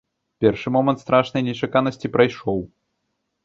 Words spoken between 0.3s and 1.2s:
Першы момант